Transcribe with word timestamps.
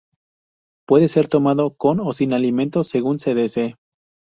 Puede 0.87 1.09
ser 1.09 1.27
tomado 1.27 1.75
con 1.75 1.99
o 1.99 2.11
sin 2.11 2.33
alimentos, 2.33 2.87
según 2.87 3.19
se 3.19 3.35
desee. 3.35 3.75